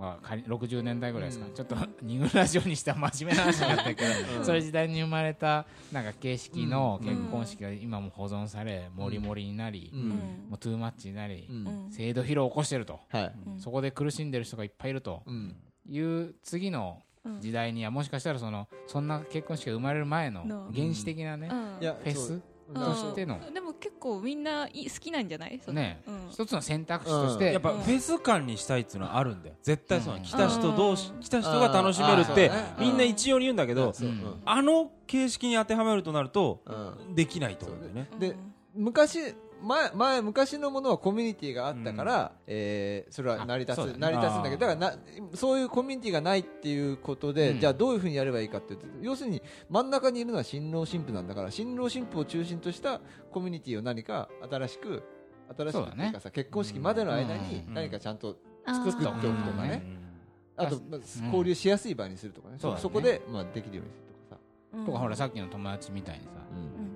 [0.00, 1.46] は仮60年代ぐらいですか。
[1.46, 1.54] うん。
[1.54, 4.44] ちょっとニグラジオにしては真面目な話になったけどうん。
[4.44, 7.08] そういう時代に生まれたなんか形式のうん。
[7.08, 10.08] 結婚式が今も保存されもりもりになりうん。
[10.08, 10.16] も
[10.54, 11.66] うトゥーマッチになりうん。
[11.66, 13.00] うん制度疲労を起こしてると。
[13.58, 15.22] そこで苦しんでる人がいっぱいいると。
[15.26, 15.56] うん。
[15.88, 17.40] いう次のうん。
[17.40, 20.70] 時代にはもしかしたらそのそんな結婚式が生まれる前のの。
[20.74, 22.40] 原始的なねフェス
[22.74, 23.40] としての。
[23.46, 25.60] うんでも結構みんない好きなんじゃない？
[25.68, 26.28] ねうん。
[26.30, 27.52] 一つの選択肢として。
[27.52, 29.54] やっぱフェス感にしたいっていうのはあるんだよ。
[29.62, 30.16] 絶対その。
[30.16, 30.22] うん。
[30.22, 31.20] 来た人同士うん。
[31.20, 33.92] 来た人が楽しめるってみんな一様に言うんだけど
[34.44, 37.14] あの形式に当てはめるとなるとうん。
[37.14, 38.08] できないと思うんだよね。
[38.18, 38.36] で
[38.74, 43.94] 昔前前昔のものはコミュニティがあったから、えーそれは成り立つ、ね。
[43.98, 44.96] 成り立つんだけどだからな
[45.34, 47.60] そういうコミュニティがないっていうことで、うん。
[47.60, 55.02] じゃあどういうふうにやればいいかっていうと要するに真ん中にいるのは新郎新婦なんだから新郎新婦を中心としたコミュニティを何か新しく
[55.56, 57.74] 新しくっていうかさ、結婚式までの間にうん。
[57.74, 59.82] 何かちゃんと作作っておくとかね。
[60.56, 62.78] あと、まあ交流しやすい場にするとかね、そね。
[62.78, 64.40] そこで、まあ、できるようにするとか
[64.80, 66.30] さ、とかほらさっきの友達みたいにさ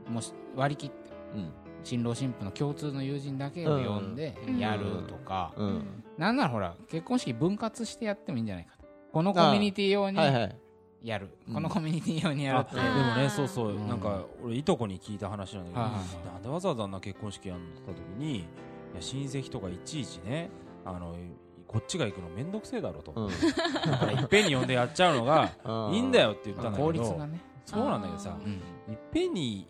[0.06, 0.14] うん。
[0.14, 1.10] もし割り切って。
[1.34, 4.58] うん新郎新婦の共通の友人だけを呼んでうん。
[4.58, 5.52] やるとか。
[5.56, 6.04] うん。
[6.18, 8.84] なんならほら結婚式分割してやってもいいんじゃないかと。
[9.12, 10.56] このコミュニティ用にはいはい。
[11.02, 11.28] やる。
[11.46, 11.54] うん。
[11.54, 12.58] このコミュニティ用にやる。
[12.60, 13.68] ってあでもねそうそう。
[13.70, 13.86] うん。
[13.88, 20.48] なんか俺いとこに聞いた話なんだけどはいはいなんでわざわざあんな結婚式やった時にいや親戚とかいちいちね
[20.84, 21.14] あの
[21.66, 23.12] こっちが行くの面倒くせえだろと。
[23.14, 23.28] うん。
[23.90, 25.52] だからいっぺんに呼んでやっちゃうのが
[25.92, 27.40] いいんだよよって言ったんだ効けど率がね。
[27.66, 28.52] そうなんだけどさうん。
[28.92, 29.66] いっぺんに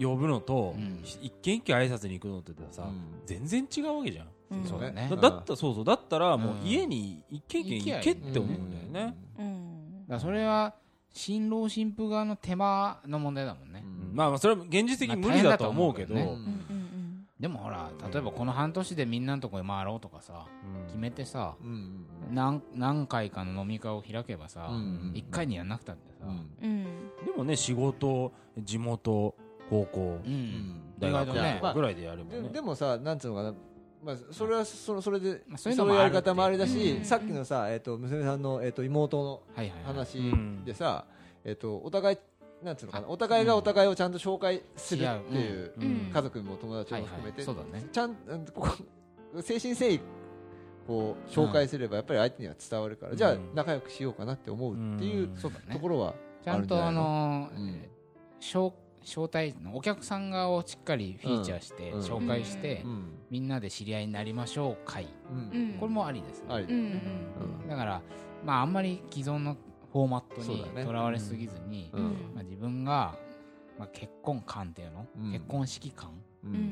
[0.00, 1.00] 呼ぶのとうん。
[1.02, 2.88] 一軒一軒挨拶に行くのってさ
[3.26, 4.26] 全然違うわけじゃん。
[4.50, 4.64] うん。
[4.64, 5.08] そうだね。
[5.10, 6.66] だだったそうそうだったらもううん。
[6.66, 9.16] 家に一軒一軒行けって思うんだよね。
[9.38, 10.02] うん。
[10.02, 10.74] だからそれは
[11.12, 14.16] 新郎新婦側の手間の問題だもんねうん。
[14.16, 16.14] まあまあそれは現実的に無理だとは思うけど。
[17.40, 20.86] でもほら例えばこの半年でみんなのとこへ回ろうとかさうん。
[20.86, 26.26] 決めてさうん何何回かの飲み会を開けばさうん1回にやんなくたってさ。
[26.26, 26.48] うん。
[26.60, 26.84] うん。
[27.24, 29.34] でもね仕事地元
[29.70, 30.32] 高校ううん。
[30.32, 31.32] ん大学
[31.74, 33.54] ぐらいでやるもんでねでもさなんつうのかな。
[34.02, 35.92] まあ、それはそのそれで、まあそそうう。
[35.92, 37.04] いうやり方もありだし、うん。
[37.04, 39.42] さっきのさ、えっと娘さんの、えっと妹の
[39.84, 40.18] 話
[40.64, 41.04] でさ、
[41.44, 42.18] えっとお互い
[42.62, 43.08] なんつうのかな。
[43.08, 45.72] お互いがお互いをちゃんと紹介するっていう
[46.12, 48.68] 家族も友達も含めてそうだねちゃんうんこ
[49.32, 50.00] う誠心誠意
[50.86, 53.54] こう紹介すればやっぱり相手には伝わるから、じゃあうん。
[53.54, 55.50] 仲良くしようかなって思うっていうと
[55.80, 57.82] ころはちゃんとあのうん
[59.02, 62.00] 招招待のお客さん側をしっかりフィーチャーしてうん。
[62.00, 63.04] 紹介してうん。
[63.30, 65.06] みんなで知り合いになりましょう会。
[65.30, 65.60] うん。
[65.60, 67.00] うんこれもありですね。
[67.68, 68.02] だから
[68.44, 69.56] まああんまり既存の
[69.92, 72.02] フォーマットにとらわれすぎずにうん。
[72.34, 73.16] まあ自分が
[73.78, 75.06] まあ結婚観っていうの？
[75.16, 75.32] うん。
[75.32, 76.10] 結婚式観？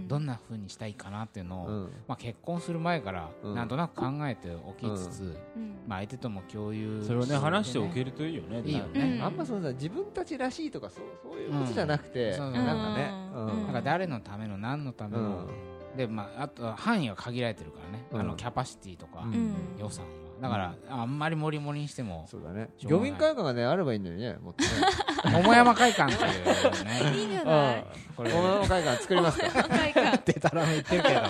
[0.07, 1.83] どんな風にしたいかなっていうのをうん。
[2.07, 3.55] まあ結婚する前からうん。
[3.55, 5.75] なんとなく考えておきつつうん。
[5.87, 8.93] まあ相手とも共有それをね話しておるけるといいよねいいようん。
[8.93, 12.59] ねあんまそのさ自分たちらしいとかそうそういうことじゃなくて、なんか
[12.97, 13.73] ね、なん。
[13.73, 15.47] か誰のための何のための。
[15.97, 18.07] でまああとは範囲が限られてるからね。
[18.13, 18.21] うん。
[18.21, 19.25] あのキャパシティとか
[19.79, 20.05] 予算。
[20.05, 22.69] はだからあんまりモリモリにしてもそうだね。
[22.87, 24.71] 漁民会館がねあればいいんだよねもっとね。
[25.33, 27.85] 桃山会館っていうねいいんじゃない
[28.17, 31.21] これこの会館作りますか若いかでたらめ言ってるけど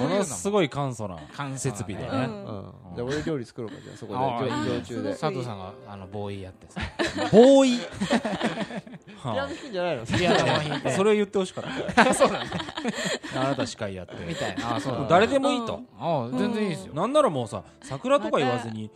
[0.00, 0.08] も。
[0.08, 1.18] のすごい簡素な
[1.56, 2.08] 設備でね。
[2.08, 3.96] じゃあ俺料理作ろうかじゃあ。
[3.96, 5.10] そこでああ常中で。
[5.10, 6.80] 佐藤さんがあのボーイやってさ。
[7.32, 7.78] ボーイ？
[7.78, 7.84] ピ
[9.24, 10.06] アノ弾くんじゃないの？
[10.06, 10.90] ピアノも弾いて。
[10.92, 12.14] それを言ってほしかった。
[12.14, 12.50] そうだね
[13.36, 14.14] あなた司会やって。
[14.26, 14.76] みたいな。
[14.76, 15.06] あそうだ。
[15.08, 15.80] 誰でもいいと。
[15.98, 16.94] あ全然いいですよ。
[16.94, 18.90] なんならもうさ桜とか言わずに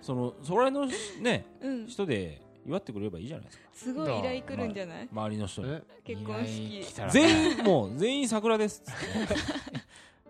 [0.00, 0.86] そのそれの
[1.20, 1.86] ねうん。
[1.86, 3.64] 人で祝ってくれればいいじゃないですか。
[3.72, 5.08] すごい依頼来るんじゃない？
[5.10, 5.72] 周りの人に。
[5.72, 5.82] え？
[6.04, 6.84] 結婚式。
[7.10, 8.82] 全員もう全員桜です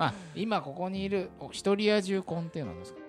[0.08, 3.00] っつってあ今ここにいるお一人や重婚っていうのはどうですか？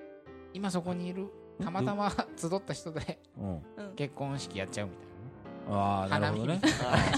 [0.54, 1.28] 今そこにいる
[1.64, 3.20] たまたま 集った人で
[3.96, 5.08] 結婚式やっちゃうみたい
[5.70, 6.62] ああなるほどね。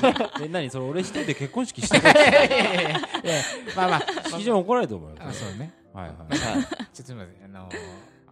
[0.04, 0.70] 花 え何？
[0.70, 2.04] それ俺一人で結婚式してる？
[2.14, 3.00] なねいやいやいやいや。
[3.76, 4.00] まあまあ。
[4.30, 5.74] 式場に怒られると思うよあそうね。
[5.94, 6.16] はいはい。
[6.38, 7.56] ちょっとすみません。
[7.56, 7.76] あのー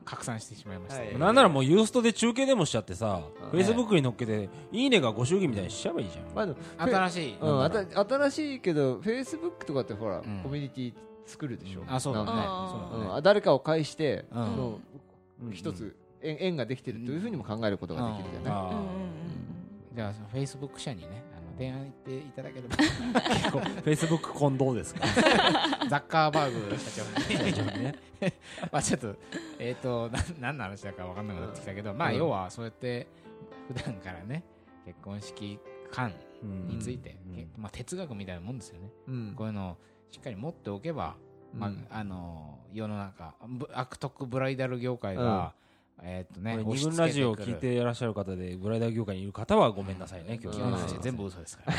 [0.06, 1.02] 拡散してしまいました。
[1.02, 1.18] はい。
[1.18, 3.50] なんならもうユーストで中継でもしちゃってさうん。
[3.52, 6.48] フェイスブックに載っけていいねがご祝儀みたいにしちゃえばいいじゃん。
[6.48, 7.38] まあ新しい。
[7.42, 7.64] うん。
[7.64, 10.42] あた新しいけどフェイスブックとかってほらん。
[10.44, 10.94] コミュニティ
[11.26, 11.84] 作るでしょ。
[11.88, 12.26] あそうだね。
[12.28, 12.88] なんか。
[12.92, 13.10] そうだね。
[13.10, 13.16] うん。
[13.16, 14.46] あ誰かを介してうん。
[14.46, 14.80] その
[15.52, 19.96] 一つ縁縁ができてるというふうにも考えることができるじゃない？
[19.96, 22.76] じゃあフェイスブック社にねあの電話行っていただければ。
[22.76, 25.06] フェイスブック近藤ですか？
[25.90, 27.04] ザッカーバーグ社
[27.54, 27.96] 長ね。
[28.72, 29.16] まあちょっと
[29.60, 33.08] えっ、とな何の話だか分かんなくなってきたけど、まあうん要はそうやって
[33.68, 34.44] 普段からね
[34.86, 35.60] 結婚式
[35.92, 36.14] 観
[36.70, 37.36] について、うん。
[37.36, 39.34] けまあ、哲学みたいなもんですよね、うん。
[39.36, 39.78] こういうのを
[40.14, 41.16] しっかり持っておけば、
[41.58, 41.88] まうん。
[41.90, 45.54] ああの世の中ぶ悪徳ブライダル業界が、
[46.04, 50.60] えっ、とね二押し付軍ラジオを聞いていらっしゃる方でブライダー業界にいる方はごめんなさいね今日
[51.02, 51.74] 全部嘘ですから、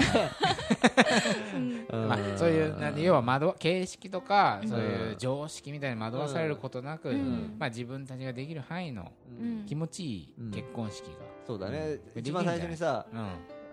[2.37, 4.69] そういうなんで要は惑わ形式とかうん。
[4.69, 7.55] そういう常識みたいに惑わされることなく、うん。
[7.57, 9.65] まあ、自分たちができる範囲のうん。
[9.65, 11.09] 気持ちいい結婚式
[11.47, 12.01] そうだね。
[12.15, 12.21] うん。
[12.21, 13.21] 一番最初にさが、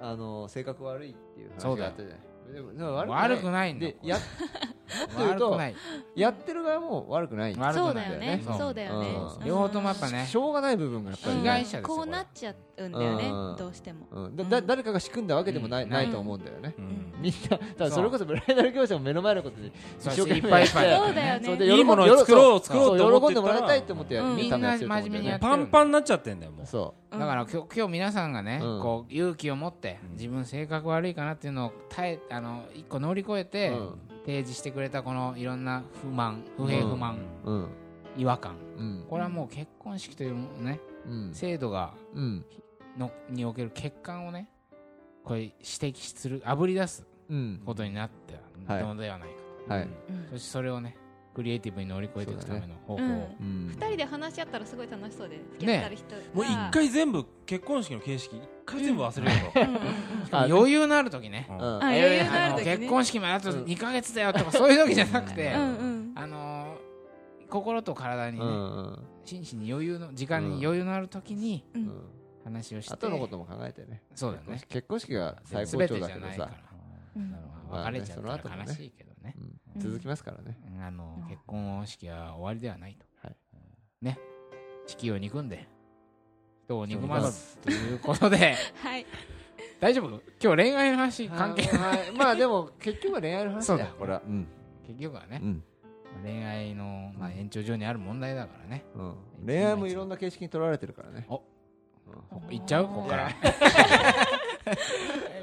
[0.02, 0.08] うん。
[0.12, 2.31] あの性格悪いっていうそうだよ話があったじゃない
[3.08, 3.74] 悪くない。
[3.74, 5.76] んだでやもっと言うと悪くない。
[6.16, 7.56] やってる側も悪くない。
[7.56, 8.42] そうだよね。
[8.46, 8.58] そう。
[8.58, 9.16] そうだよね。
[9.40, 9.46] うん。
[9.46, 10.26] 両方ともやっぱね。
[10.28, 11.42] しょうがない部分がやっぱりね。
[11.42, 12.52] 被害者ですよこうなっちゃ
[12.86, 13.56] うんだよねうん。
[13.58, 14.08] どうしても。
[14.12, 14.36] うん。
[14.36, 15.90] だだ誰かが仕組んだわけでもない,、うん。
[15.90, 17.14] ないと思うんだよね、うん。
[17.22, 21.78] みんなだからそれこそブライダル業者も目の前のことにそう一生懸命いっぱいいっぱいやってそうだよね。
[21.78, 23.32] いいものを作ろう作ろうってそう思ってた。
[23.32, 24.50] ら喜んでもらいたいって思ってやってん。
[24.50, 26.66] だよね真面目にやってパンパンになっちゃってんだよもう。
[26.66, 27.16] そう。
[27.16, 27.20] ん。
[27.20, 28.82] だから今日今日皆さんがね、うん。
[28.82, 30.12] こう勇気を持ってうん。
[30.14, 34.00] 自分性格悪いかなっていうのを耐えあの一個乗り越えう、て、うん。
[34.26, 37.68] 提示してくれたこのいろんな不満不平不満、うん。
[38.18, 38.56] 違和感。
[38.78, 39.06] うん。
[39.10, 41.34] これはもう結婚式というねうん。
[41.34, 42.46] 制度がうん
[42.98, 44.50] のにおける欠陥をね
[45.24, 47.62] これ指摘するあぶり出すうん。
[47.66, 48.36] ことになって
[48.68, 48.84] はい。
[48.84, 49.30] のではない
[49.68, 49.84] かはい。
[49.84, 50.24] うん。
[50.26, 50.98] と、そしてそれをね
[51.34, 53.08] クリエイティブに乗り越えていくための方法を、うん。
[53.08, 53.68] うん。
[53.70, 59.66] 二人で話し合ったらすごい楽しそうで付き合ってある人がもう一回全部結婚式の形式一回全部忘れる時ね。
[59.70, 59.76] うん。
[59.76, 60.36] うん。
[60.36, 61.48] あ余裕のある時ね。
[61.50, 61.80] の
[62.64, 63.64] 結婚式まであとうん。
[63.64, 65.62] 2か月だよとかそういう時じゃなくて、うん。
[65.62, 66.92] うんあのー
[67.50, 71.92] 心と体にね、うん心身に余裕の時間に余裕のある時にううんん
[72.44, 74.02] 話をして、後のことも考えてね。
[74.16, 74.62] そうだよね。
[74.68, 76.50] 結婚式が最高潮だけどさ。
[77.72, 78.64] 別れちゃったらその後もね。
[78.68, 79.36] 悲しいけどね。
[79.76, 79.82] うん。
[79.82, 80.58] 続きますからね。
[80.82, 81.28] あのうん。
[81.28, 83.36] 結婚式は終わりではないと、はい。
[84.02, 84.20] ね。
[84.88, 85.68] 式を憎んで
[86.66, 88.56] 人を憎まずということで。
[88.82, 89.06] はい。
[89.80, 90.22] 大丈夫？
[90.42, 92.00] 今日恋愛の話関係ない。
[92.00, 92.12] はい。
[92.12, 93.86] まあでも結局は恋愛の話そうだ。
[93.86, 94.22] だよこれは。
[94.26, 94.48] うん。
[94.88, 95.64] 結局はね、うん。
[96.24, 98.84] 恋愛の、まあ、延長上にある問題だからね。
[98.96, 99.16] うん。
[99.46, 101.26] 恋愛もいろんな形式に取られてるからね。
[101.30, 101.42] お
[102.48, 102.54] うん。
[102.54, 102.88] いっちゃう？
[102.88, 103.30] ここから。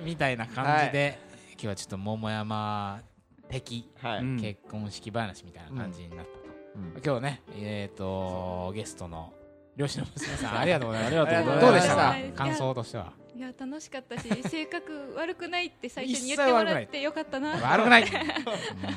[0.05, 1.19] みたいな感じで、
[1.53, 3.01] 今日はちょっと桃山
[3.49, 4.19] 的はい。
[4.21, 4.41] うん。
[4.41, 6.39] 結婚式話みたいな感じになったと、
[6.77, 7.03] うん。
[7.05, 9.33] 今日ねえっ、とゲストの
[9.77, 11.21] 漁師の娘さんありがとうございます。
[11.21, 11.67] ありがとうございます。
[11.67, 12.15] どうでしたか？
[12.37, 17.53] 感想としてはいや楽しかったし 性格悪くないって最初に言ってもらってよかったな。
[17.53, 18.09] 悪くない、 うん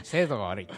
[0.01, 0.71] 生徒が悪いち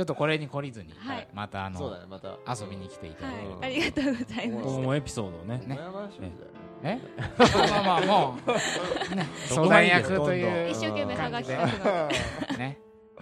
[0.00, 1.28] ょっとこれに懲りずに、はい。
[1.32, 2.30] またあのそうだねまた。
[2.52, 3.58] 遊びに来ていただいて、はい。
[3.62, 5.58] ありがとうございまし僕もエピソードをね。
[5.68, 5.78] ね。
[6.82, 6.98] え？
[7.70, 8.38] まあまあも
[9.12, 12.80] う、ね、相談役とたいう一生懸命はがき書くのね。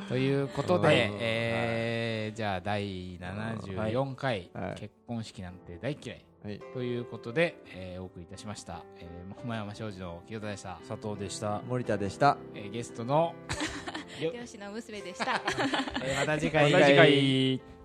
[0.09, 4.75] ということで、はいえーじゃあ第74回、はい。
[4.81, 6.61] 結婚式なんて大嫌いはい。
[6.73, 11.63] ということで、えーお送りいたしました、えー、桃山商事の清田でした、佐藤でした。
[11.69, 12.37] 森田でした。
[12.55, 13.35] えーゲストの、
[14.23, 15.43] よ漁師の娘でした。
[16.05, 17.78] えーまた次ま回た次回